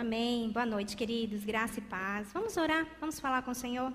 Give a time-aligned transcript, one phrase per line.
[0.00, 0.48] Amém.
[0.48, 1.44] Boa noite, queridos.
[1.44, 2.32] Graça e paz.
[2.32, 2.86] Vamos orar?
[2.98, 3.92] Vamos falar com o Senhor?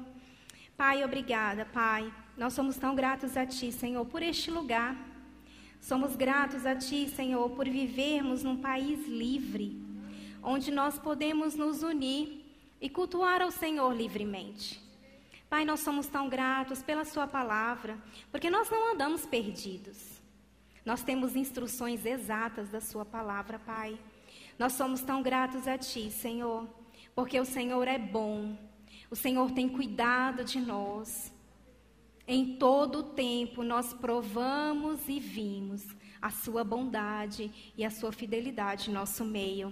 [0.78, 2.14] Pai, obrigada, Pai.
[2.38, 4.96] Nós somos tão gratos a Ti, Senhor, por este lugar.
[5.82, 9.82] Somos gratos a Ti, Senhor, por vivermos num país livre,
[10.44, 12.46] onde nós podemos nos unir
[12.80, 14.80] e cultuar ao Senhor livremente.
[15.50, 17.98] Pai, nós somos tão gratos pela Sua palavra,
[18.30, 20.22] porque nós não andamos perdidos.
[20.86, 23.98] Nós temos instruções exatas da Sua palavra, Pai.
[24.58, 26.68] Nós somos tão gratos a Ti, Senhor,
[27.14, 28.58] porque o Senhor é bom,
[29.10, 31.34] o Senhor tem cuidado de nós.
[32.28, 35.86] Em todo o tempo nós provamos e vimos
[36.22, 39.72] a Sua bondade e a Sua fidelidade em nosso meio.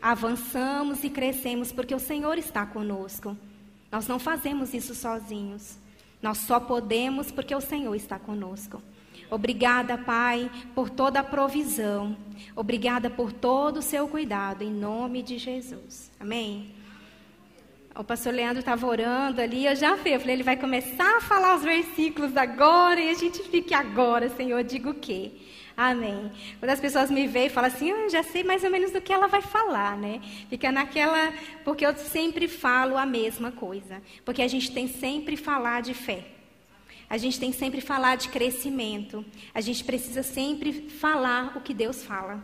[0.00, 3.36] Avançamos e crescemos porque o Senhor está conosco.
[3.90, 5.78] Nós não fazemos isso sozinhos.
[6.22, 8.82] Nós só podemos porque o Senhor está conosco.
[9.34, 12.16] Obrigada, Pai, por toda a provisão.
[12.54, 16.08] Obrigada por todo o seu cuidado, em nome de Jesus.
[16.20, 16.72] Amém.
[17.96, 21.20] O pastor Leandro estava orando ali, eu já vi, eu falei, ele vai começar a
[21.20, 25.32] falar os versículos agora e a gente fique agora, Senhor, digo o quê?
[25.76, 26.30] Amém.
[26.60, 29.00] Quando as pessoas me veem e falam assim, eu já sei mais ou menos do
[29.00, 30.20] que ela vai falar, né?
[30.48, 31.32] Fica naquela.
[31.64, 34.00] Porque eu sempre falo a mesma coisa.
[34.24, 36.33] Porque a gente tem sempre falar de fé.
[37.08, 39.24] A gente tem sempre falar de crescimento.
[39.54, 42.42] A gente precisa sempre falar o que Deus fala.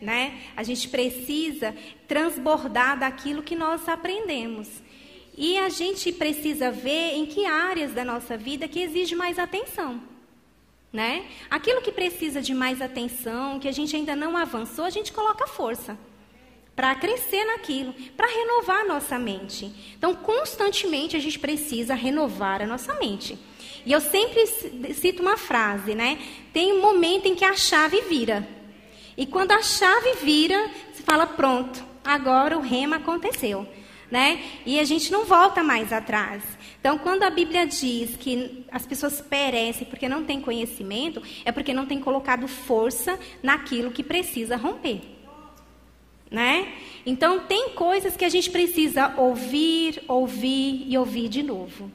[0.00, 0.40] Né?
[0.56, 1.74] A gente precisa
[2.06, 4.68] transbordar daquilo que nós aprendemos.
[5.36, 10.00] E a gente precisa ver em que áreas da nossa vida que exige mais atenção.
[10.92, 11.26] Né?
[11.50, 15.46] Aquilo que precisa de mais atenção, que a gente ainda não avançou, a gente coloca
[15.46, 15.98] força
[16.78, 19.72] para crescer naquilo, para renovar a nossa mente.
[19.96, 23.36] Então, constantemente a gente precisa renovar a nossa mente.
[23.88, 24.46] E eu sempre
[24.92, 26.18] cito uma frase, né?
[26.52, 28.46] Tem um momento em que a chave vira.
[29.16, 33.66] E quando a chave vira, você fala: pronto, agora o rema aconteceu.
[34.10, 34.42] Né?
[34.66, 36.42] E a gente não volta mais atrás.
[36.78, 41.72] Então, quando a Bíblia diz que as pessoas perecem porque não têm conhecimento, é porque
[41.72, 45.00] não têm colocado força naquilo que precisa romper.
[46.30, 46.74] Né?
[47.06, 51.90] Então, tem coisas que a gente precisa ouvir, ouvir e ouvir de novo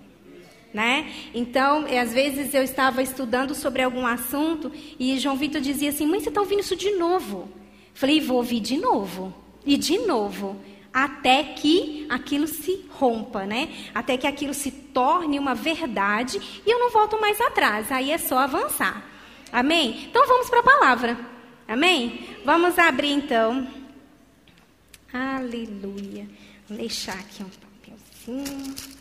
[0.74, 1.12] né?
[1.34, 6.20] Então, às vezes eu estava estudando sobre algum assunto e João Vitor dizia assim: Mãe,
[6.20, 7.50] você está ouvindo isso de novo?
[7.94, 9.34] Falei: Vou ouvir de novo.
[9.66, 10.60] E de novo.
[10.94, 13.70] Até que aquilo se rompa, né?
[13.96, 17.92] Até que aquilo se torne uma verdade e eu não volto mais atrás.
[17.92, 19.04] Aí é só avançar.
[19.52, 20.06] Amém?
[20.10, 21.18] Então vamos para a palavra.
[21.68, 22.28] Amém?
[22.46, 23.68] Vamos abrir então.
[25.12, 26.28] Aleluia.
[26.68, 28.93] Vou deixar aqui um papelzinho.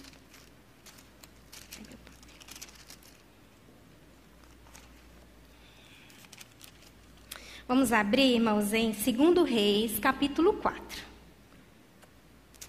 [7.72, 10.82] Vamos abrir, irmãos, em 2 Reis, capítulo 4.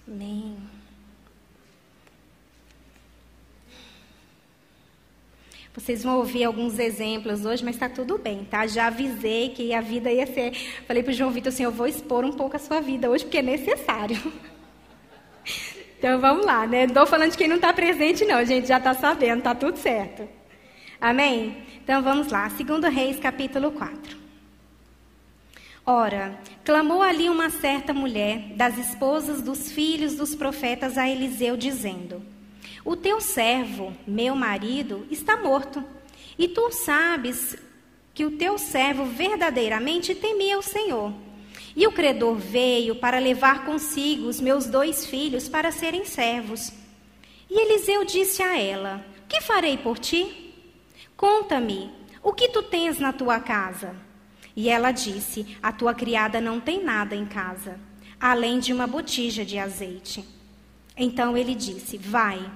[0.08, 0.56] Amém.
[5.74, 8.66] Vocês vão ouvir alguns exemplos hoje, mas está tudo bem, tá?
[8.66, 10.54] Já avisei que a vida ia ser.
[10.86, 13.24] Falei para o João Vitor assim: eu vou expor um pouco a sua vida hoje,
[13.24, 14.16] porque é necessário.
[15.98, 16.82] Então vamos lá, né?
[16.82, 19.54] Não estou falando de quem não está presente, não, a gente já está sabendo, está
[19.54, 20.28] tudo certo.
[21.00, 21.62] Amém?
[21.82, 24.23] Então vamos lá, 2 Reis, capítulo 4.
[25.86, 32.22] Ora, clamou ali uma certa mulher das esposas dos filhos dos profetas a Eliseu, dizendo:
[32.82, 35.84] O teu servo, meu marido, está morto,
[36.38, 37.54] e tu sabes
[38.14, 41.12] que o teu servo verdadeiramente temia o Senhor.
[41.76, 46.72] E o credor veio para levar consigo os meus dois filhos para serem servos.
[47.50, 50.54] E Eliseu disse a ela: Que farei por ti?
[51.14, 51.90] Conta-me,
[52.22, 53.94] o que tu tens na tua casa?
[54.56, 57.78] E ela disse: A tua criada não tem nada em casa,
[58.20, 60.24] além de uma botija de azeite.
[60.96, 62.50] Então ele disse: Vai,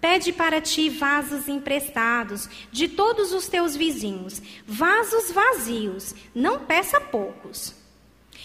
[0.00, 7.74] pede para ti vasos emprestados de todos os teus vizinhos, vasos vazios, não peça poucos.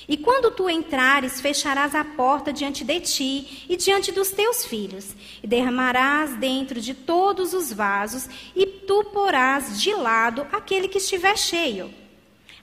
[0.08, 5.16] E quando tu entrares, fecharás a porta diante de ti e diante dos teus filhos,
[5.44, 11.38] e derramarás dentro de todos os vasos, e tu porás de lado aquele que estiver
[11.38, 12.01] cheio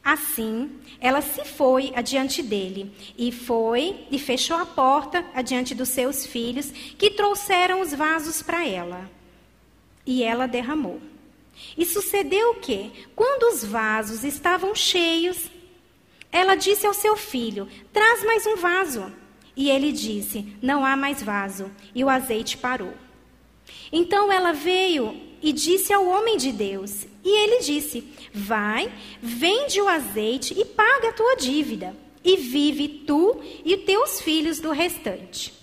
[0.04, 6.24] Assim, ela se foi adiante dele, e foi e fechou a porta adiante dos seus
[6.26, 9.10] filhos, que trouxeram os vasos para ela.
[10.06, 11.00] E ela derramou.
[11.76, 15.50] E sucedeu que, quando os vasos estavam cheios,
[16.30, 19.12] ela disse ao seu filho: Traz mais um vaso.
[19.56, 21.70] E ele disse: Não há mais vaso.
[21.94, 22.94] E o azeite parou.
[23.92, 27.06] Então ela veio e disse ao homem de Deus.
[27.24, 28.92] E ele disse: Vai,
[29.22, 31.94] vende o azeite e paga a tua dívida.
[32.24, 35.54] e vive tu e teus filhos do restante.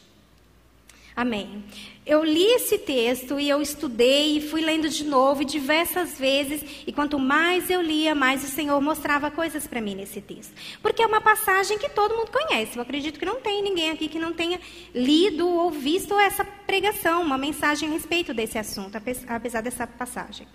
[1.15, 1.63] Amém.
[2.05, 6.63] Eu li esse texto e eu estudei e fui lendo de novo e diversas vezes,
[6.85, 10.53] e quanto mais eu lia, mais o Senhor mostrava coisas para mim nesse texto.
[10.83, 12.77] Porque é uma passagem que todo mundo conhece.
[12.77, 14.59] Eu acredito que não tem ninguém aqui que não tenha
[14.93, 18.95] lido ou visto essa pregação, uma mensagem a respeito desse assunto,
[19.27, 20.47] apesar dessa passagem.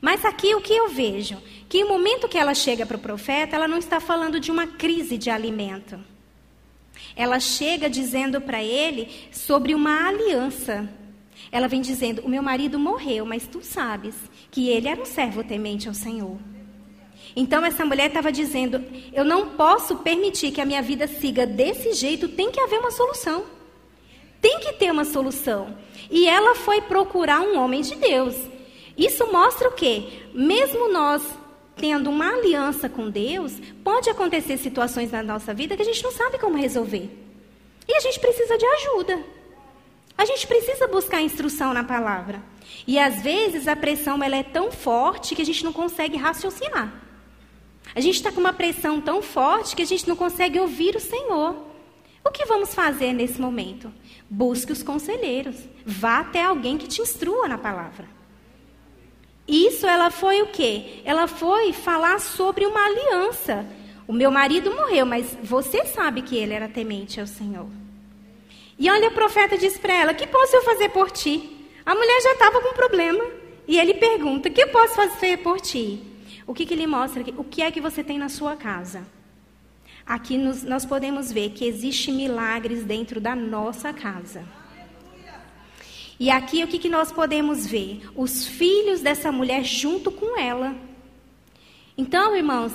[0.00, 1.36] Mas aqui o que eu vejo?
[1.68, 4.66] Que no momento que ela chega para o profeta, ela não está falando de uma
[4.66, 6.11] crise de alimento.
[7.14, 10.88] Ela chega dizendo para ele sobre uma aliança.
[11.50, 14.14] Ela vem dizendo: O meu marido morreu, mas tu sabes
[14.50, 16.38] que ele era um servo temente ao Senhor.
[17.34, 21.92] Então essa mulher estava dizendo: Eu não posso permitir que a minha vida siga desse
[21.92, 23.44] jeito, tem que haver uma solução.
[24.40, 25.76] Tem que ter uma solução.
[26.10, 28.34] E ela foi procurar um homem de Deus.
[28.96, 30.04] Isso mostra o quê?
[30.34, 31.22] Mesmo nós
[31.82, 36.12] tendo uma aliança com Deus, pode acontecer situações na nossa vida que a gente não
[36.12, 37.10] sabe como resolver.
[37.88, 39.20] E a gente precisa de ajuda.
[40.16, 42.40] A gente precisa buscar instrução na palavra.
[42.86, 47.02] E às vezes a pressão ela é tão forte que a gente não consegue raciocinar.
[47.92, 51.00] A gente está com uma pressão tão forte que a gente não consegue ouvir o
[51.00, 51.66] Senhor.
[52.24, 53.92] O que vamos fazer nesse momento?
[54.30, 55.56] Busque os conselheiros.
[55.84, 58.21] Vá até alguém que te instrua na palavra.
[59.46, 61.00] Isso ela foi o quê?
[61.04, 63.66] Ela foi falar sobre uma aliança.
[64.06, 67.68] O meu marido morreu, mas você sabe que ele era temente ao Senhor.
[68.78, 71.66] E olha, o profeta diz para ela: Que posso eu fazer por ti?
[71.84, 73.24] A mulher já estava com problema.
[73.66, 76.02] E ele pergunta: Que posso fazer por ti?
[76.46, 77.24] O que, que ele mostra?
[77.36, 79.06] O que é que você tem na sua casa?
[80.04, 84.44] Aqui nos, nós podemos ver que existem milagres dentro da nossa casa.
[86.18, 88.02] E aqui o que, que nós podemos ver?
[88.14, 90.74] Os filhos dessa mulher junto com ela.
[91.96, 92.72] Então, irmãos,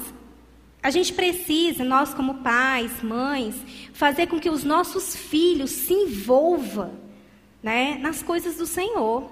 [0.82, 3.56] a gente precisa, nós como pais, mães,
[3.94, 6.94] fazer com que os nossos filhos se envolvam
[7.62, 9.32] né, nas coisas do Senhor.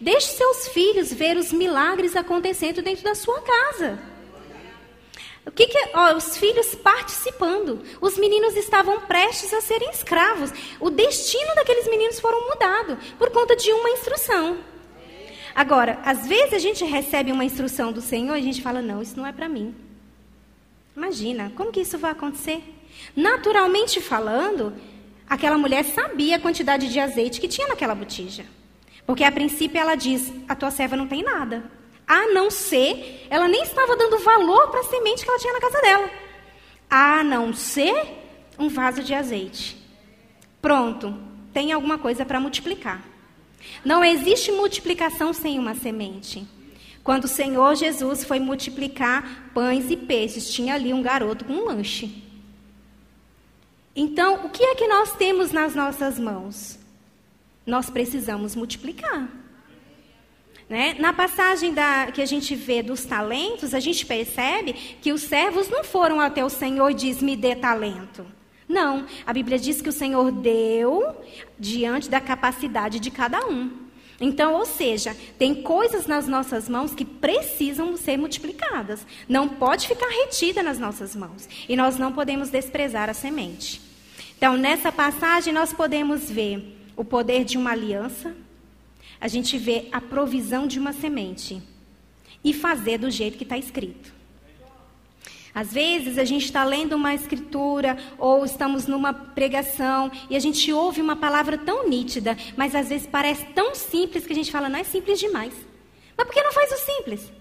[0.00, 3.98] Deixe seus filhos ver os milagres acontecendo dentro da sua casa.
[5.48, 7.80] O que, que ó, os filhos participando?
[8.00, 10.52] Os meninos estavam prestes a serem escravos.
[10.78, 14.58] O destino daqueles meninos foram mudado por conta de uma instrução.
[15.54, 19.00] Agora, às vezes a gente recebe uma instrução do Senhor e a gente fala: não,
[19.00, 19.74] isso não é para mim.
[20.94, 22.62] Imagina, como que isso vai acontecer?
[23.16, 24.74] Naturalmente falando,
[25.28, 28.44] aquela mulher sabia a quantidade de azeite que tinha naquela botija.
[29.06, 31.77] Porque a princípio ela diz: a tua serva não tem nada.
[32.08, 35.60] A não ser, ela nem estava dando valor para a semente que ela tinha na
[35.60, 36.10] casa dela.
[36.88, 37.94] A não ser
[38.58, 39.76] um vaso de azeite.
[40.62, 41.14] Pronto,
[41.52, 43.04] tem alguma coisa para multiplicar.
[43.84, 46.46] Não existe multiplicação sem uma semente.
[47.04, 51.64] Quando o Senhor Jesus foi multiplicar pães e peixes, tinha ali um garoto com um
[51.66, 52.24] lanche.
[53.94, 56.78] Então, o que é que nós temos nas nossas mãos?
[57.66, 59.28] Nós precisamos multiplicar.
[60.68, 60.94] Né?
[60.98, 65.68] Na passagem da, que a gente vê dos talentos, a gente percebe que os servos
[65.68, 68.26] não foram até o Senhor e diz: me dê talento.
[68.68, 71.16] Não, a Bíblia diz que o Senhor deu
[71.58, 73.88] diante da capacidade de cada um.
[74.20, 79.06] Então, ou seja, tem coisas nas nossas mãos que precisam ser multiplicadas.
[79.28, 81.48] Não pode ficar retida nas nossas mãos.
[81.68, 83.80] E nós não podemos desprezar a semente.
[84.36, 88.34] Então, nessa passagem, nós podemos ver o poder de uma aliança,
[89.20, 91.62] a gente vê a provisão de uma semente
[92.42, 94.18] e fazer do jeito que está escrito.
[95.54, 100.72] Às vezes a gente está lendo uma escritura ou estamos numa pregação e a gente
[100.72, 104.68] ouve uma palavra tão nítida, mas às vezes parece tão simples que a gente fala,
[104.68, 105.54] não é simples demais.
[106.16, 107.32] Mas por que não faz o simples?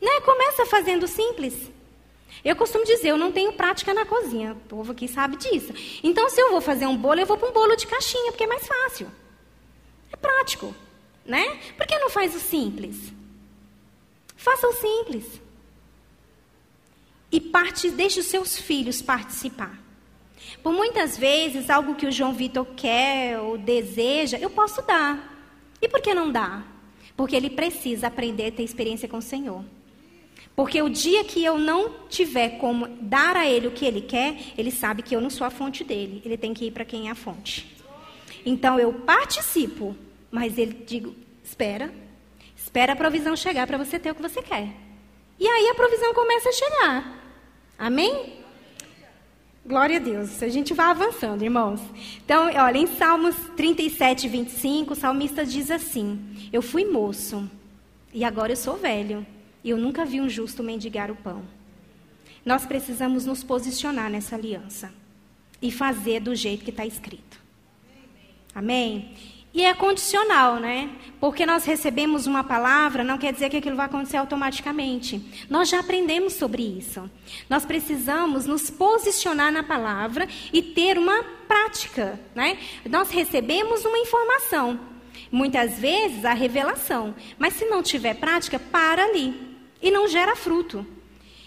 [0.00, 0.20] Né?
[0.24, 1.70] Começa fazendo simples.
[2.44, 4.52] Eu costumo dizer, eu não tenho prática na cozinha.
[4.52, 5.72] O povo aqui sabe disso.
[6.02, 8.44] Então, se eu vou fazer um bolo, eu vou para um bolo de caixinha, porque
[8.44, 9.08] é mais fácil.
[10.12, 10.74] É prático,
[11.24, 11.58] né?
[11.76, 13.12] Por que não faz o simples?
[14.36, 15.40] Faça o simples.
[17.30, 19.80] E parte, deixe os seus filhos participar.
[20.62, 25.32] Por muitas vezes, algo que o João Vitor quer ou deseja, eu posso dar.
[25.80, 26.62] E por que não dá?
[27.16, 29.64] Porque ele precisa aprender a ter experiência com o Senhor.
[30.54, 34.36] Porque o dia que eu não tiver como dar a ele o que ele quer,
[34.56, 36.20] ele sabe que eu não sou a fonte dele.
[36.24, 37.81] Ele tem que ir para quem é a fonte.
[38.44, 39.96] Então eu participo,
[40.30, 41.92] mas ele digo, espera,
[42.56, 44.68] espera a provisão chegar para você ter o que você quer.
[45.38, 47.22] E aí a provisão começa a chegar.
[47.78, 48.40] Amém?
[49.64, 50.42] Glória a Deus.
[50.42, 51.80] A gente vai avançando, irmãos.
[52.24, 57.48] Então, olha, em Salmos 37, 25, o salmista diz assim: Eu fui moço
[58.12, 59.26] e agora eu sou velho,
[59.64, 61.42] e eu nunca vi um justo mendigar o pão.
[62.44, 64.92] nós precisamos nos posicionar nessa aliança
[65.60, 67.41] e fazer do jeito que está escrito.
[68.54, 69.14] Amém?
[69.54, 70.88] E é condicional, né?
[71.20, 75.22] Porque nós recebemos uma palavra, não quer dizer que aquilo vai acontecer automaticamente.
[75.50, 77.10] Nós já aprendemos sobre isso.
[77.50, 82.58] Nós precisamos nos posicionar na palavra e ter uma prática, né?
[82.88, 84.80] Nós recebemos uma informação,
[85.30, 89.34] muitas vezes a revelação, mas se não tiver prática, para ali
[89.82, 90.86] e não gera fruto.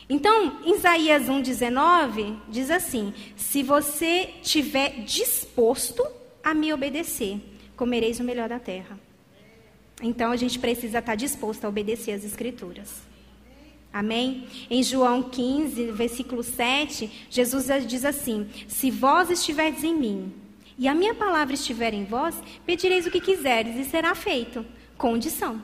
[0.08, 6.06] Então, Isaías 1,19, diz assim: Se você tiver disposto
[6.46, 7.42] a me obedecer,
[7.76, 9.00] comereis o melhor da terra.
[10.00, 13.02] Então a gente precisa estar disposto a obedecer às Escrituras.
[13.92, 14.48] Amém?
[14.70, 20.34] Em João 15, versículo 7, Jesus diz assim: Se vós estiverdes em mim
[20.78, 24.64] e a minha palavra estiver em vós, pedireis o que quiseres e será feito.
[24.98, 25.64] Condição.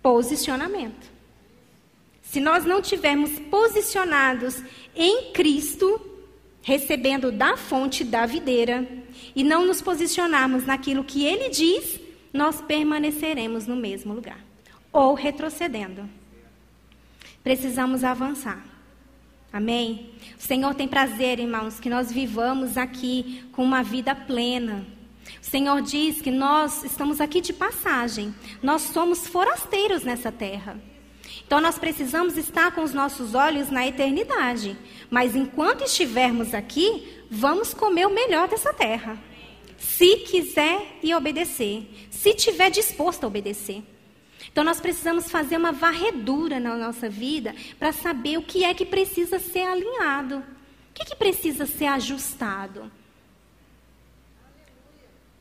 [0.00, 1.12] Posicionamento.
[2.22, 4.62] Se nós não tivermos posicionados
[4.96, 6.00] em Cristo,
[6.62, 9.03] recebendo da fonte da videira,
[9.34, 12.00] e não nos posicionarmos naquilo que ele diz,
[12.32, 14.38] nós permaneceremos no mesmo lugar
[14.92, 16.08] ou retrocedendo.
[17.42, 18.64] Precisamos avançar.
[19.52, 20.10] Amém?
[20.38, 24.84] O Senhor tem prazer, irmãos, que nós vivamos aqui com uma vida plena.
[25.40, 30.76] O Senhor diz que nós estamos aqui de passagem, nós somos forasteiros nessa terra.
[31.46, 34.76] Então nós precisamos estar com os nossos olhos na eternidade.
[35.10, 39.18] Mas enquanto estivermos aqui, vamos comer o melhor dessa terra.
[39.78, 41.88] Se quiser e obedecer.
[42.10, 43.82] Se tiver disposto a obedecer.
[44.50, 48.86] Então nós precisamos fazer uma varredura na nossa vida para saber o que é que
[48.86, 50.38] precisa ser alinhado.
[50.38, 52.90] O que, é que precisa ser ajustado?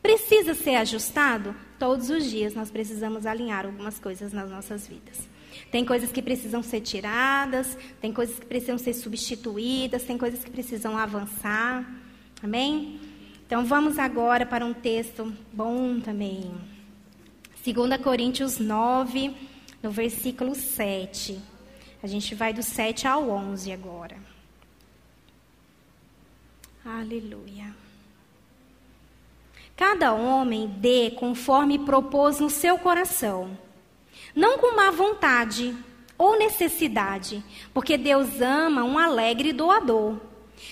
[0.01, 1.55] Precisa ser ajustado?
[1.77, 5.32] Todos os dias nós precisamos alinhar algumas coisas nas nossas vidas.
[5.71, 10.51] Tem coisas que precisam ser tiradas, tem coisas que precisam ser substituídas, tem coisas que
[10.51, 11.85] precisam avançar.
[12.41, 12.99] Amém?
[13.45, 16.51] Então vamos agora para um texto bom também.
[17.65, 19.35] 2 Coríntios 9,
[19.81, 21.39] no versículo 7.
[22.01, 24.17] A gente vai do 7 ao 11 agora.
[26.85, 27.73] Aleluia.
[29.75, 33.57] Cada homem dê conforme propôs no seu coração
[34.35, 35.75] não com má vontade
[36.17, 40.17] ou necessidade, porque Deus ama um alegre doador.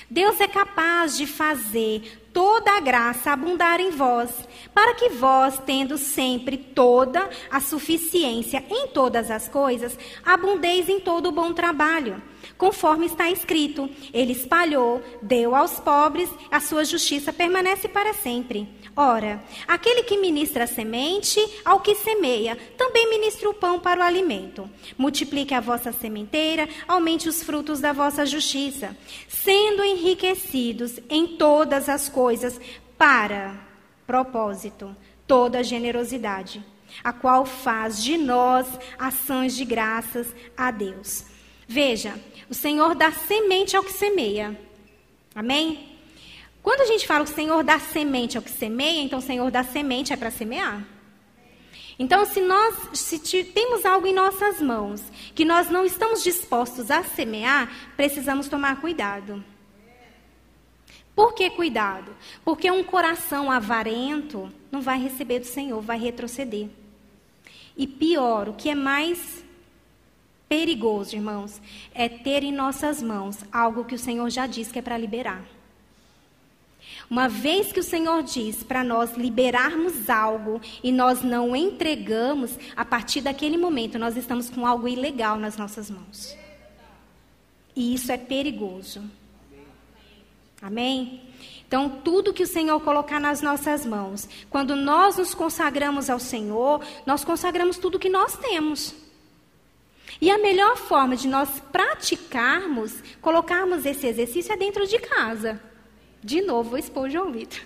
[0.09, 4.29] Deus é capaz de fazer toda a graça abundar em vós,
[4.73, 11.27] para que vós, tendo sempre toda a suficiência em todas as coisas, abundeis em todo
[11.27, 12.21] o bom trabalho.
[12.57, 18.67] Conforme está escrito, ele espalhou, deu aos pobres, a sua justiça permanece para sempre.
[18.95, 24.03] Ora, aquele que ministra a semente ao que semeia, também ministra o pão para o
[24.03, 24.69] alimento.
[24.97, 28.95] Multiplique a vossa sementeira, aumente os frutos da vossa justiça,
[29.29, 32.59] sendo enriquecidos em todas as coisas
[32.97, 33.55] para
[34.05, 34.93] propósito,
[35.25, 36.61] toda generosidade,
[37.01, 38.67] a qual faz de nós
[38.99, 41.25] ações de graças a Deus.
[41.65, 42.19] Veja,
[42.51, 44.59] o Senhor dá semente ao que semeia.
[45.33, 45.87] Amém?
[46.61, 49.49] Quando a gente fala que o Senhor dá semente ao que semeia, então o Senhor
[49.49, 50.85] dá semente é para semear.
[51.97, 55.01] Então, se nós se temos algo em nossas mãos
[55.33, 59.41] que nós não estamos dispostos a semear, precisamos tomar cuidado.
[61.15, 62.13] Por que cuidado?
[62.43, 66.67] Porque um coração avarento não vai receber do Senhor, vai retroceder.
[67.77, 69.41] E pior, o que é mais
[70.51, 71.61] perigoso, irmãos,
[71.93, 75.45] é ter em nossas mãos algo que o Senhor já disse que é para liberar.
[77.09, 82.83] Uma vez que o Senhor diz para nós liberarmos algo e nós não entregamos, a
[82.83, 86.35] partir daquele momento nós estamos com algo ilegal nas nossas mãos.
[87.73, 89.01] E isso é perigoso.
[90.61, 91.21] Amém?
[91.65, 96.81] Então, tudo que o Senhor colocar nas nossas mãos, quando nós nos consagramos ao Senhor,
[97.05, 99.00] nós consagramos tudo que nós temos.
[100.21, 105.59] E a melhor forma de nós praticarmos, colocarmos esse exercício é dentro de casa.
[106.23, 107.59] De novo, vou expor o João Vitor.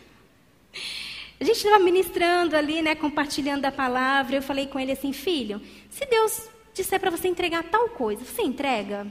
[1.37, 4.37] A gente estava ministrando ali, né, compartilhando a palavra.
[4.37, 8.41] Eu falei com ele assim, filho, se Deus disser para você entregar tal coisa, você
[8.41, 9.05] entrega?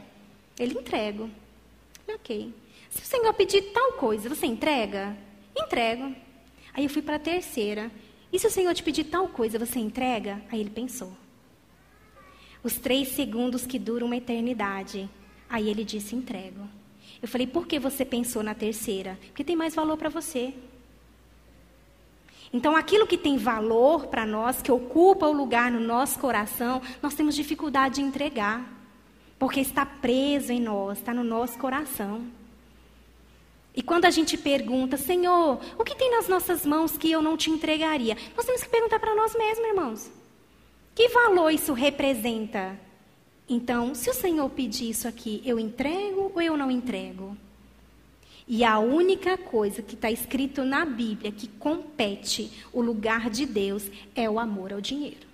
[0.59, 1.29] Ele entrega.
[2.09, 2.55] Ok.
[2.89, 5.15] Se o Senhor pedir tal coisa, você entrega?
[5.55, 6.15] Entrego.
[6.73, 7.91] Aí eu fui para a terceira.
[8.33, 10.43] E se o Senhor te pedir tal coisa, você entrega?
[10.51, 11.13] Aí ele pensou.
[12.65, 15.09] Os três segundos que duram uma eternidade.
[15.49, 16.67] Aí ele disse: entrego.
[17.23, 19.19] Eu falei, por que você pensou na terceira?
[19.29, 20.53] Porque tem mais valor para você.
[22.53, 27.15] Então, aquilo que tem valor para nós, que ocupa o lugar no nosso coração, nós
[27.15, 28.65] temos dificuldade de entregar.
[29.39, 32.25] porque está preso em nós, está no nosso coração.
[33.75, 37.37] E quando a gente pergunta, Senhor, o que tem nas nossas mãos que eu não
[37.37, 38.17] te entregaria?
[38.37, 40.11] Nós temos que perguntar para nós mesmos, irmãos.
[40.95, 42.79] Que valor isso representa?
[43.49, 47.37] Então, se o Senhor pedir isso aqui, eu entrego ou eu não entrego?
[48.47, 53.91] E a única coisa que está escrito na Bíblia que compete o lugar de Deus
[54.15, 55.27] é o amor ao dinheiro.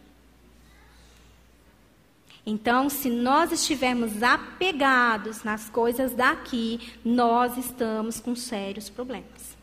[2.46, 9.56] Então, se nós estivermos apegados nas coisas daqui, nós estamos com sérios problemas.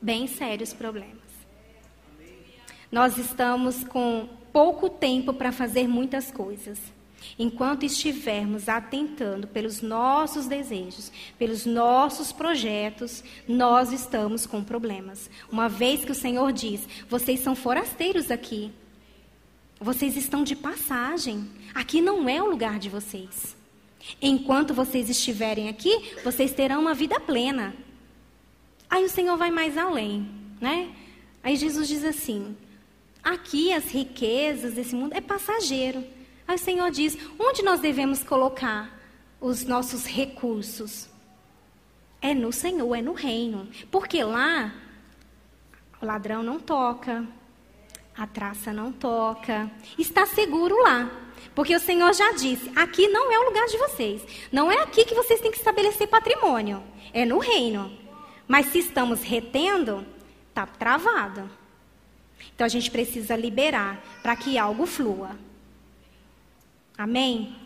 [0.00, 1.18] Bem sérios problemas.
[2.92, 6.78] Nós estamos com pouco tempo para fazer muitas coisas.
[7.36, 15.28] Enquanto estivermos atentando pelos nossos desejos, pelos nossos projetos, nós estamos com problemas.
[15.50, 18.70] Uma vez que o Senhor diz: vocês são forasteiros aqui,
[19.80, 23.56] vocês estão de passagem, aqui não é o lugar de vocês.
[24.22, 27.74] Enquanto vocês estiverem aqui, vocês terão uma vida plena.
[28.88, 30.28] Aí o Senhor vai mais além,
[30.60, 30.94] né?
[31.42, 32.54] Aí Jesus diz assim:
[33.24, 36.04] aqui as riquezas desse mundo é passageiro.
[36.46, 39.00] Aí o Senhor diz: onde nós devemos colocar
[39.40, 41.08] os nossos recursos?
[42.20, 43.68] É no Senhor, é no reino.
[43.90, 44.72] Porque lá
[46.00, 47.26] o ladrão não toca,
[48.16, 51.10] a traça não toca, está seguro lá.
[51.54, 54.22] Porque o Senhor já disse: aqui não é o lugar de vocês.
[54.52, 56.82] Não é aqui que vocês têm que estabelecer patrimônio.
[57.12, 57.90] É no reino.
[58.46, 60.06] Mas se estamos retendo,
[60.48, 61.48] está travado.
[62.54, 65.36] Então a gente precisa liberar para que algo flua.
[66.96, 67.56] Amém?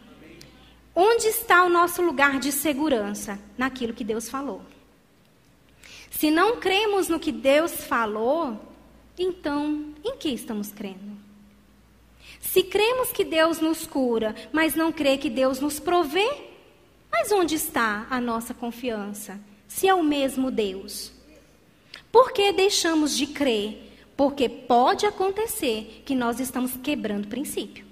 [0.94, 3.38] Onde está o nosso lugar de segurança?
[3.56, 4.62] Naquilo que Deus falou.
[6.10, 8.60] Se não cremos no que Deus falou,
[9.16, 11.16] então em que estamos crendo?
[12.40, 16.28] Se cremos que Deus nos cura, mas não crê que Deus nos provê,
[17.10, 19.38] mas onde está a nossa confiança?
[19.66, 21.12] Se é o mesmo Deus.
[22.10, 23.87] Por que deixamos de crer?
[24.18, 27.86] Porque pode acontecer que nós estamos quebrando princípio.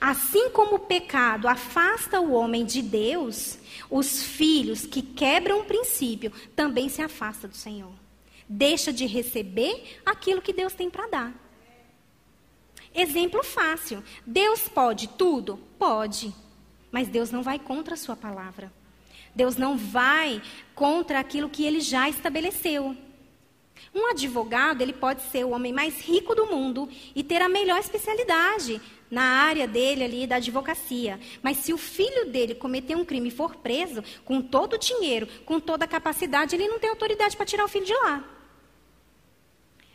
[0.00, 6.32] Assim como o pecado afasta o homem de Deus, os filhos que quebram o princípio
[6.56, 7.92] também se afastam do Senhor.
[8.48, 11.34] Deixa de receber aquilo que Deus tem para dar.
[12.92, 14.02] Exemplo fácil.
[14.26, 15.60] Deus pode tudo?
[15.78, 16.34] Pode.
[16.90, 18.72] Mas Deus não vai contra a sua palavra.
[19.32, 20.42] Deus não vai
[20.74, 22.96] contra aquilo que ele já estabeleceu.
[23.94, 27.78] Um advogado, ele pode ser o homem mais rico do mundo e ter a melhor
[27.78, 31.20] especialidade na área dele ali da advocacia.
[31.42, 35.28] Mas se o filho dele cometer um crime e for preso, com todo o dinheiro,
[35.44, 38.24] com toda a capacidade, ele não tem autoridade para tirar o filho de lá.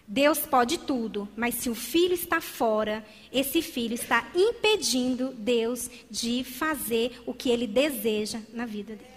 [0.08, 6.46] Deus pode tudo, mas se o filho está fora, esse filho está impedindo Deus de
[6.46, 9.12] fazer o que ele deseja na vida deles.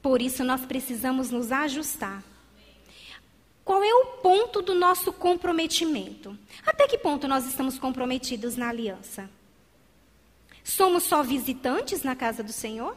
[0.00, 2.22] Por isso nós precisamos nos ajustar.
[3.66, 6.38] Qual é o ponto do nosso comprometimento?
[6.64, 9.28] Até que ponto nós estamos comprometidos na aliança?
[10.62, 12.96] Somos só visitantes na casa do Senhor?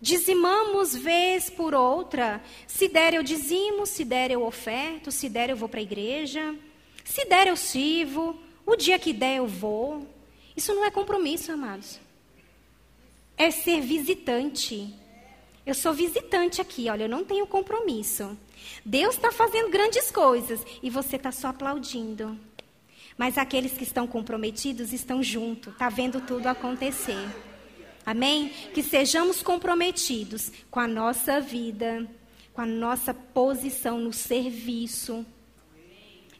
[0.00, 2.42] Dizimamos vez por outra.
[2.66, 6.54] Se der, eu dizimo, se der, eu oferto, se der, eu vou para a igreja.
[7.04, 8.40] Se der, eu sirvo.
[8.64, 10.08] O dia que der, eu vou.
[10.56, 12.00] Isso não é compromisso, amados.
[13.36, 14.94] É ser visitante.
[15.66, 18.34] Eu sou visitante aqui, olha, eu não tenho compromisso.
[18.84, 22.38] Deus está fazendo grandes coisas e você está só aplaudindo.
[23.16, 27.28] Mas aqueles que estão comprometidos estão junto, está vendo tudo acontecer.
[28.04, 28.48] Amém?
[28.74, 32.08] Que sejamos comprometidos com a nossa vida,
[32.52, 35.24] com a nossa posição no serviço.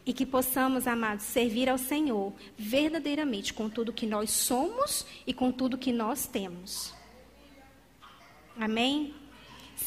[0.04, 5.52] E que possamos, amados, servir ao Senhor verdadeiramente com tudo que nós somos e com
[5.52, 6.92] tudo que nós temos.
[8.58, 9.14] Amém?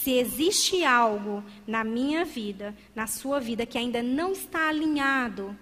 [0.04, 5.58] Se existe algo na minha vida, na sua vida, que ainda não está alinhado,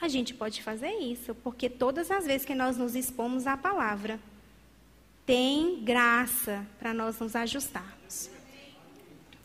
[0.00, 4.18] a gente pode fazer isso, porque todas as vezes que nós nos expomos à palavra,
[5.24, 8.28] tem graça para nós nos ajustarmos.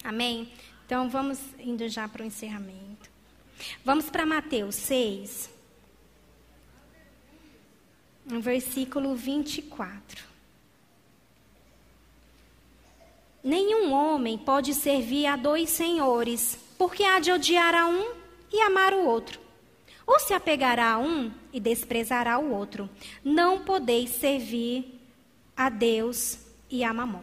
[0.03, 0.51] Amém?
[0.85, 3.09] Então vamos indo já para o encerramento.
[3.83, 5.49] Vamos para Mateus 6,
[8.25, 10.36] no versículo 24.
[13.47, 18.11] Nenhum homem pode servir a dois senhores, porque há de odiar a um
[18.51, 19.39] e amar o outro.
[20.05, 22.89] Ou se apegará a um e desprezará o outro.
[23.23, 24.99] Não podeis servir
[25.55, 27.21] a Deus e a Mamon.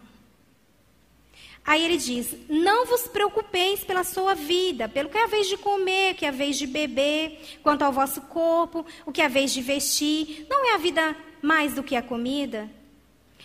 [1.63, 5.59] Aí ele diz: Não vos preocupeis pela sua vida, pelo que é a vez de
[5.59, 9.27] comer, o que é a vez de beber, quanto ao vosso corpo, o que é
[9.27, 10.47] a vez de vestir.
[10.49, 12.71] Não é a vida mais do que a comida?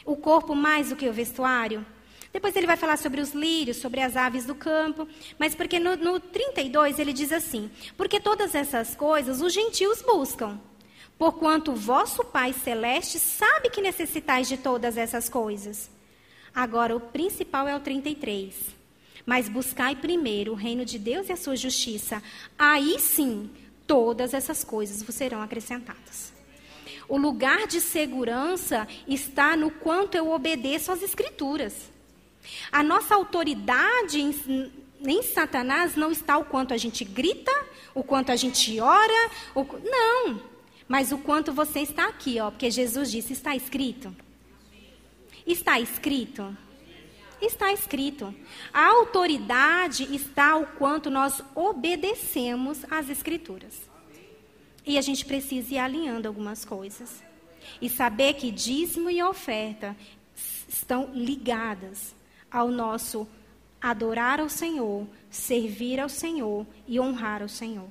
[0.06, 1.86] O corpo mais do que o vestuário?
[2.32, 5.08] Depois ele vai falar sobre os lírios, sobre as aves do campo.
[5.38, 10.60] Mas porque no, no 32 ele diz assim: Porque todas essas coisas os gentios buscam.
[11.18, 15.90] Porquanto o vosso Pai Celeste sabe que necessitais de todas essas coisas.
[16.56, 18.56] Agora, o principal é o 33.
[19.26, 22.24] Mas buscai primeiro o reino de Deus e a sua justiça.
[22.58, 23.50] Aí sim,
[23.86, 26.32] todas essas coisas vos serão acrescentadas.
[27.08, 31.90] O lugar de segurança está no quanto eu obedeço às Escrituras.
[32.72, 37.52] A nossa autoridade em, em Satanás não está o quanto a gente grita,
[37.94, 40.42] o quanto a gente ora, o, não.
[40.88, 44.16] Mas o quanto você está aqui, ó, porque Jesus disse: está escrito.
[45.46, 46.56] Está escrito.
[47.42, 48.34] Está escrito.
[48.74, 53.90] A autoridade está o quanto nós obedecemos às Escrituras.
[54.86, 57.24] E a gente precisa ir alinhando algumas coisas.
[57.82, 59.96] E saber que dízimo e oferta
[60.68, 62.14] estão ligadas
[62.52, 63.28] ao nosso
[63.82, 67.88] adorar ao Senhor, servir ao Senhor e honrar ao Senhor.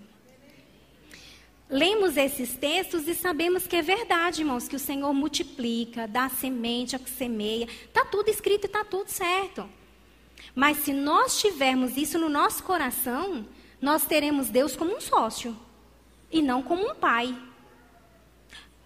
[1.71, 6.97] Lemos esses textos e sabemos que é verdade, irmãos, que o Senhor multiplica, dá semente
[6.97, 7.67] a que semeia.
[7.67, 9.69] Está tudo escrito e está tudo certo.
[10.55, 13.47] Mas se nós tivermos isso no nosso coração,
[13.81, 15.55] nós teremos Deus como um sócio
[16.33, 17.37] e não como um pai.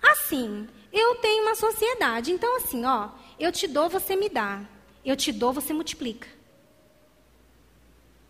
[0.03, 4.61] Assim, eu tenho uma sociedade, então assim, ó, eu te dou, você me dá.
[5.05, 6.29] Eu te dou, você multiplica.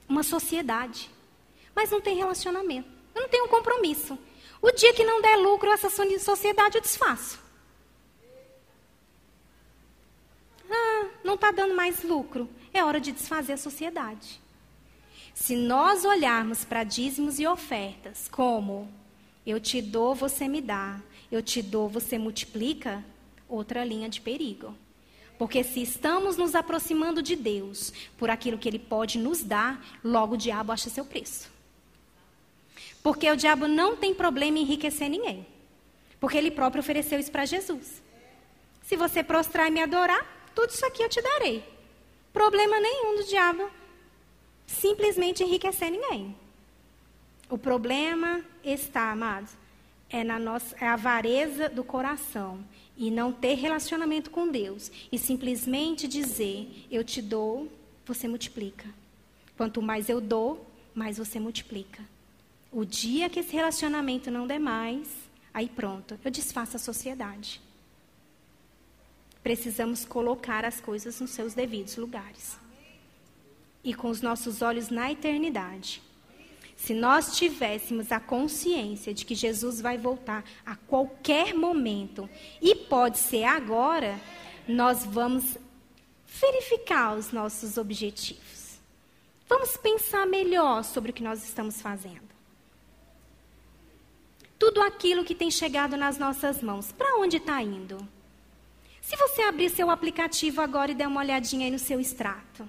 [0.08, 1.10] Uma sociedade.
[1.74, 2.88] Mas não tem relacionamento.
[3.14, 4.18] Eu não tenho um compromisso.
[4.60, 7.40] O dia que não der lucro essa sociedade, eu desfaço.
[10.70, 12.48] Ah, não está dando mais lucro.
[12.72, 14.40] É hora de desfazer a sociedade.
[15.34, 18.88] Se nós olharmos para dízimos e ofertas como
[19.44, 23.04] eu te dou, você me dá, eu te dou, você multiplica,
[23.48, 24.74] outra linha de perigo.
[25.42, 30.34] Porque se estamos nos aproximando de Deus por aquilo que Ele pode nos dar, logo
[30.34, 31.50] o diabo acha seu preço.
[33.02, 35.44] Porque o diabo não tem problema em enriquecer ninguém.
[36.20, 38.00] Porque ele próprio ofereceu isso para Jesus.
[38.84, 40.24] Se você prostrar e me adorar,
[40.54, 41.64] tudo isso aqui eu te darei.
[42.32, 43.68] Problema nenhum do diabo
[44.64, 46.36] simplesmente enriquecer ninguém.
[47.50, 49.50] O problema está, amados,
[50.08, 52.64] é, na nossa, é a avareza do coração
[53.02, 57.68] e não ter relacionamento com Deus e simplesmente dizer: Eu te dou,
[58.06, 58.88] você multiplica.
[59.56, 62.00] Quanto mais eu dou, mais você multiplica.
[62.70, 65.08] O dia que esse relacionamento não der mais,
[65.52, 67.60] aí pronto, eu desfaço a sociedade.
[69.42, 72.56] Precisamos colocar as coisas nos seus devidos lugares.
[73.82, 76.00] E com os nossos olhos na eternidade.
[76.82, 82.28] Se nós tivéssemos a consciência de que Jesus vai voltar a qualquer momento,
[82.60, 84.20] e pode ser agora,
[84.66, 85.56] nós vamos
[86.26, 88.80] verificar os nossos objetivos.
[89.48, 92.32] Vamos pensar melhor sobre o que nós estamos fazendo.
[94.58, 97.96] Tudo aquilo que tem chegado nas nossas mãos, para onde está indo?
[99.00, 102.68] Se você abrir seu aplicativo agora e der uma olhadinha aí no seu extrato,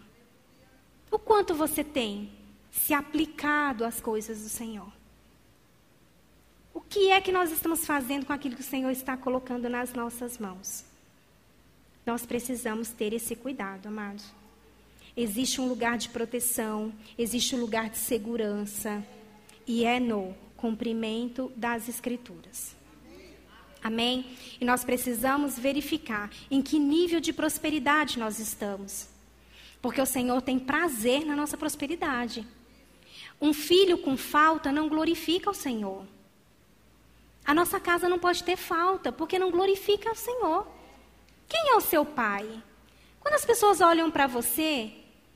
[1.10, 2.42] o quanto você tem?
[2.73, 4.91] Se aplicado às coisas do Senhor.
[6.73, 9.93] O que é que nós estamos fazendo com aquilo que o Senhor está colocando nas
[9.93, 10.83] nossas mãos?
[12.03, 14.25] Nós precisamos ter esse cuidado, amados.
[15.15, 19.05] Existe um lugar de proteção, existe um lugar de segurança,
[19.67, 22.75] e é no cumprimento das Escrituras.
[23.83, 24.36] Amém?
[24.59, 29.07] E nós precisamos verificar em que nível de prosperidade nós estamos.
[29.79, 32.47] Porque o Senhor tem prazer na nossa prosperidade.
[33.43, 36.06] Um filho com falta não glorifica o Senhor.
[37.43, 40.65] A nossa casa não pode ter falta, porque não glorifica o Senhor.
[41.49, 42.49] Quem é o seu pai?
[43.19, 44.93] Quando as pessoas olham para você,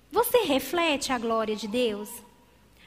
[0.09, 2.09] você reflete a glória de Deus?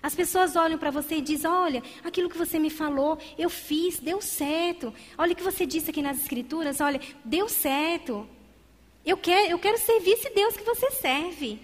[0.02, 4.00] As pessoas olham para você e dizem: Olha, aquilo que você me falou, eu fiz,
[4.00, 4.90] deu certo.
[5.18, 8.26] Olha o que você disse aqui nas Escrituras: Olha, deu certo.
[9.04, 11.60] Eu quero, eu quero servir esse Deus que você serve.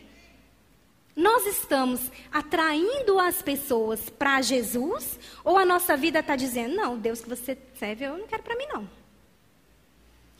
[1.16, 7.22] Nós estamos atraindo as pessoas para Jesus ou a nossa vida está dizendo, não, Deus
[7.22, 8.86] que você serve, eu não quero para mim não.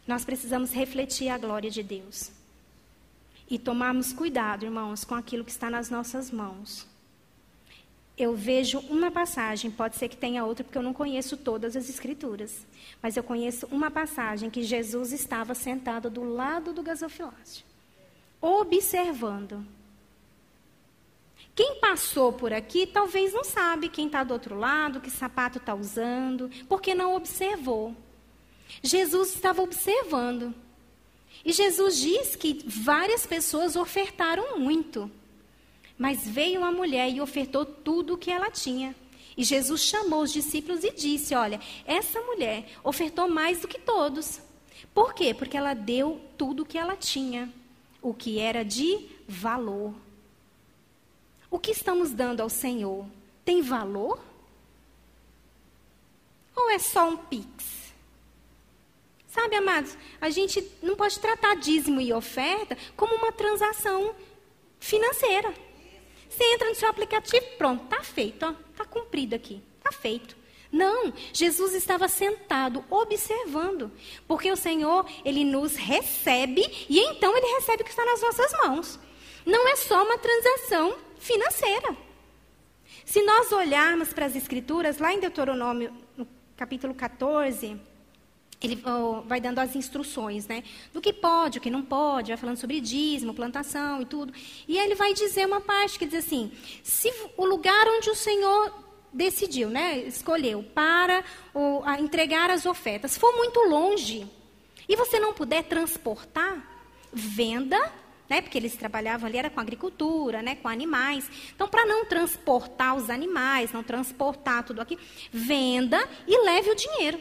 [0.06, 2.30] Nós precisamos refletir a glória de Deus.
[3.48, 6.86] E tomarmos cuidado, irmãos, com aquilo que está nas nossas mãos.
[8.18, 11.88] Eu vejo uma passagem, pode ser que tenha outra, porque eu não conheço todas as
[11.88, 12.66] escrituras.
[13.02, 17.64] Mas eu conheço uma passagem que Jesus estava sentado do lado do gasofilácio,
[18.40, 19.66] observando
[21.56, 25.74] quem passou por aqui talvez não sabe quem está do outro lado, que sapato está
[25.74, 27.96] usando, porque não observou.
[28.82, 30.54] Jesus estava observando.
[31.42, 35.10] E Jesus diz que várias pessoas ofertaram muito.
[35.96, 38.94] Mas veio a mulher e ofertou tudo o que ela tinha.
[39.34, 44.42] E Jesus chamou os discípulos e disse: Olha, essa mulher ofertou mais do que todos.
[44.92, 45.32] Por quê?
[45.32, 47.50] Porque ela deu tudo o que ela tinha,
[48.02, 49.94] o que era de valor.
[51.50, 53.06] O que estamos dando ao Senhor
[53.44, 54.18] tem valor?
[56.54, 57.76] Ou é só um pix?
[59.28, 64.14] Sabe, amados, a gente não pode tratar dízimo e oferta como uma transação
[64.80, 65.52] financeira.
[66.28, 70.36] Você entra no seu aplicativo, pronto, está feito, está cumprido aqui, está feito.
[70.72, 73.92] Não, Jesus estava sentado, observando,
[74.26, 78.52] porque o Senhor, Ele nos recebe e então Ele recebe o que está nas nossas
[78.64, 78.98] mãos.
[79.44, 81.96] Não é só uma transação financeira.
[83.04, 86.26] Se nós olharmos para as Escrituras, lá em Deuteronômio, no
[86.56, 87.78] capítulo 14,
[88.62, 90.64] ele oh, vai dando as instruções, né?
[90.92, 94.32] Do que pode, o que não pode, vai falando sobre dízimo, plantação e tudo.
[94.66, 96.50] E ele vai dizer uma parte que diz assim:
[96.82, 98.72] se o lugar onde o Senhor
[99.12, 101.24] decidiu, né, escolheu para
[101.98, 104.26] entregar as ofertas for muito longe
[104.86, 106.62] e você não puder transportar,
[107.12, 107.92] venda,
[108.28, 108.40] né?
[108.40, 110.56] Porque eles trabalhavam ali era com agricultura, né?
[110.56, 111.28] Com animais.
[111.54, 114.98] Então, para não transportar os animais, não transportar tudo aqui,
[115.32, 117.20] venda e leve o dinheiro.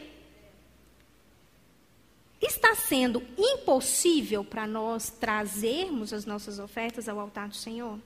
[2.40, 7.98] Está sendo impossível para nós trazermos as nossas ofertas ao altar do Senhor?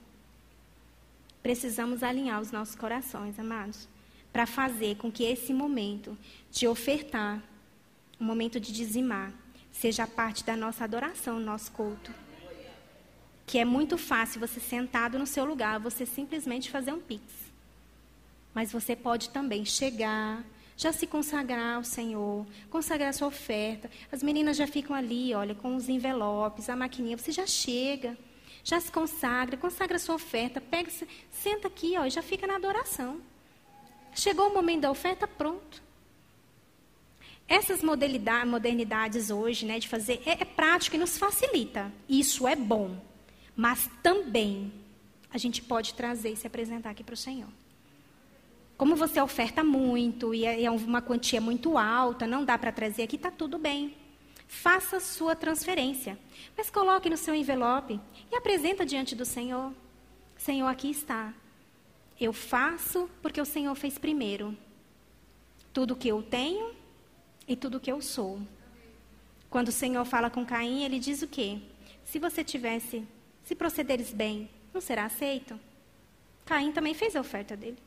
[1.43, 3.89] Precisamos alinhar os nossos corações, amados,
[4.31, 6.17] para fazer com que esse momento
[6.49, 7.41] de ofertar,
[8.19, 9.33] o momento de dizimar,
[9.71, 12.13] seja parte da nossa adoração, nosso culto.
[13.51, 17.21] Que é muito fácil você sentado no seu lugar, você simplesmente fazer um pix.
[18.53, 20.41] Mas você pode também chegar,
[20.77, 23.91] já se consagrar ao Senhor, consagrar sua oferta.
[24.09, 28.17] As meninas já ficam ali, olha, com os envelopes, a maquininha, você já chega,
[28.63, 30.89] já se consagra, consagra sua oferta, pega,
[31.29, 33.19] senta aqui, ó, e já fica na adoração.
[34.15, 35.83] Chegou o momento da oferta, pronto.
[37.49, 41.91] Essas modernidades hoje, né, de fazer, é, é prático e nos facilita.
[42.07, 43.10] Isso é bom.
[43.61, 44.73] Mas também
[45.29, 47.47] a gente pode trazer e se apresentar aqui para o Senhor.
[48.75, 53.03] Como você oferta muito e é, é uma quantia muito alta, não dá para trazer
[53.03, 53.95] aqui, está tudo bem.
[54.47, 56.17] Faça sua transferência,
[56.57, 59.71] mas coloque no seu envelope e apresenta diante do Senhor.
[60.35, 61.31] Senhor, aqui está.
[62.19, 64.57] Eu faço porque o Senhor fez primeiro.
[65.71, 66.73] Tudo que eu tenho
[67.47, 68.41] e tudo que eu sou.
[69.51, 71.59] Quando o Senhor fala com Caim, ele diz o quê?
[72.03, 73.05] Se você tivesse,
[73.43, 75.59] se procederes bem, não será aceito?
[76.45, 77.77] Caim também fez a oferta dele.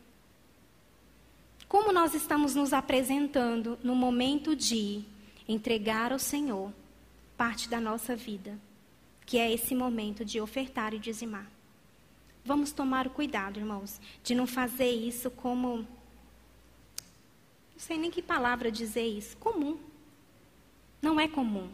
[1.69, 5.03] Como nós estamos nos apresentando no momento de
[5.49, 6.73] entregar ao Senhor
[7.37, 8.59] parte da nossa vida,
[9.27, 11.47] que é esse momento de ofertar e dizimar.
[12.45, 15.79] Vamos tomar o cuidado, irmãos, de não fazer isso como.
[15.79, 15.87] Não
[17.79, 19.37] sei nem que palavra dizer isso.
[19.39, 19.79] Comum.
[21.01, 21.71] Não é comum.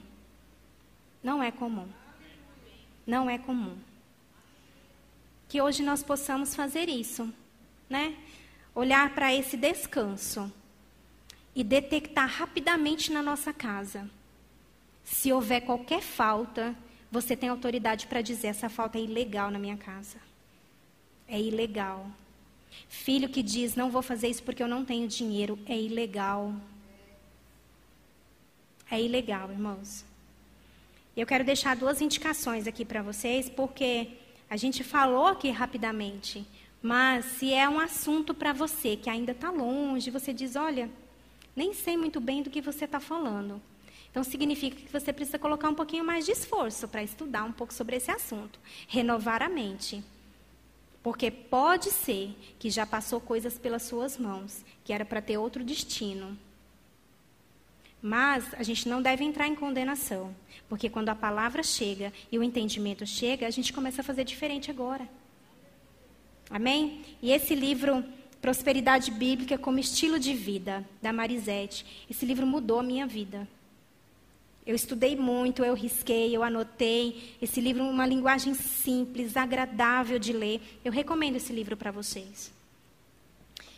[1.23, 1.89] Não é comum.
[3.11, 3.77] Não é comum.
[5.49, 7.23] Que hoje nós possamos fazer isso,
[7.89, 8.17] né?
[8.75, 10.51] olhar para esse descanso
[11.55, 14.09] e detectar rapidamente na nossa casa.
[15.05, 16.75] Se houver qualquer falta,
[17.11, 20.19] você tem autoridade para dizer: essa falta é ilegal na minha casa.
[21.27, 22.07] É ilegal.
[22.89, 26.55] Filho que diz: não vou fazer isso porque eu não tenho dinheiro, é ilegal.
[28.91, 30.05] É ilegal, irmãos.
[31.21, 34.09] Eu quero deixar duas indicações aqui para vocês, porque
[34.49, 36.47] a gente falou aqui rapidamente.
[36.81, 40.89] Mas se é um assunto para você que ainda está longe, você diz: olha,
[41.55, 43.61] nem sei muito bem do que você está falando.
[44.11, 47.75] Então significa que você precisa colocar um pouquinho mais de esforço para estudar um pouco
[47.75, 50.03] sobre esse assunto, renovar a mente.
[51.03, 55.63] Porque pode ser que já passou coisas pelas suas mãos, que era para ter outro
[55.63, 56.35] destino.
[58.03, 60.35] Mas a gente não deve entrar em condenação,
[60.69, 64.71] porque quando a palavra chega e o entendimento chega, a gente começa a fazer diferente
[64.71, 65.07] agora.
[66.49, 67.03] Amém?
[67.23, 68.03] E esse livro,
[68.41, 73.47] Prosperidade Bíblica como Estilo de Vida, da Marisete, esse livro mudou a minha vida.
[74.67, 77.35] Eu estudei muito, eu risquei, eu anotei.
[77.41, 80.61] Esse livro, uma linguagem simples, agradável de ler.
[80.85, 82.53] Eu recomendo esse livro para vocês.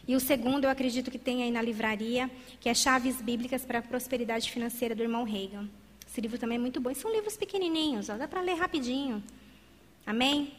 [0.07, 3.79] E o segundo, eu acredito que tem aí na livraria, que é Chaves Bíblicas para
[3.79, 5.69] a Prosperidade Financeira, do irmão Reagan.
[6.09, 6.91] Esse livro também é muito bom.
[6.91, 9.23] E são livros pequenininhos, ó, dá para ler rapidinho.
[10.05, 10.53] Amém?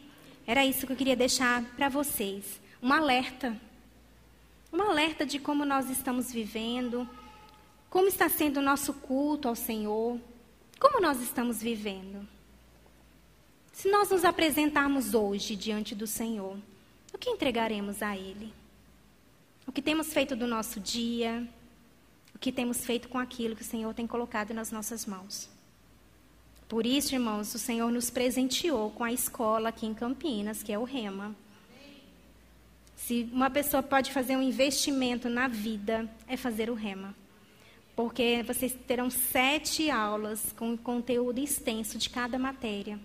[0.47, 2.61] Era isso que eu queria deixar para vocês.
[2.81, 3.55] Um alerta.
[4.71, 7.07] Um alerta de como nós estamos vivendo,
[7.93, 10.19] Como está sendo o nosso culto ao Senhor?
[10.79, 12.27] Como nós estamos vivendo?
[13.71, 16.57] Se nós nos apresentarmos hoje diante do Senhor,
[17.13, 18.51] o que entregaremos a Ele?
[19.65, 21.47] O que temos feito do nosso dia?
[22.35, 25.49] O que temos feito com aquilo que o Senhor tem colocado nas nossas mãos?
[26.67, 30.77] Por isso, irmãos, o Senhor nos presenteou com a escola aqui em Campinas, que é
[30.77, 31.35] o Rema.
[32.95, 37.15] Se uma pessoa pode fazer um investimento na vida, é fazer o Rema.
[37.95, 42.99] Porque vocês terão sete aulas com conteúdo extenso de cada matéria.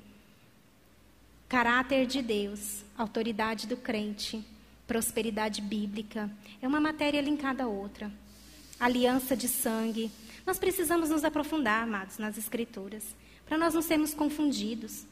[1.48, 4.44] Caráter de Deus, autoridade do crente,
[4.88, 6.28] prosperidade bíblica.
[6.60, 8.10] É uma matéria linkada à outra.
[8.80, 10.10] Aliança de sangue.
[10.44, 13.04] Nós precisamos nos aprofundar, amados, nas Escrituras
[13.48, 15.06] para nós não sermos confundidos.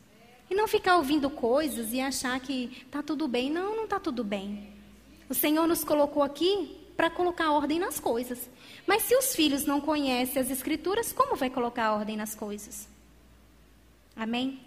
[0.48, 3.50] E não ficar ouvindo coisas e achar que está tudo bem.
[3.50, 4.68] Não, não está tudo bem.
[5.28, 8.48] O Senhor nos colocou aqui para colocar ordem nas coisas.
[8.86, 12.86] Mas se os filhos não conhecem as Escrituras, como vai colocar ordem nas coisas?
[14.14, 14.60] Amém?